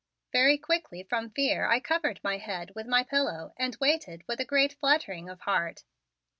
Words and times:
Very 0.33 0.57
quickly 0.57 1.03
from 1.03 1.29
fear 1.29 1.67
I 1.67 1.79
covered 1.79 2.19
my 2.23 2.39
head 2.39 2.71
with 2.73 2.87
my 2.87 3.03
pillow 3.03 3.53
and 3.55 3.77
waited 3.79 4.23
with 4.27 4.39
a 4.39 4.45
great 4.45 4.73
fluttering 4.73 5.29
of 5.29 5.41
heart. 5.41 5.83